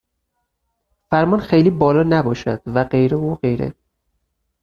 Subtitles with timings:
[1.09, 3.73] فرمان خیلی بالا نباشد و غیره و غیره.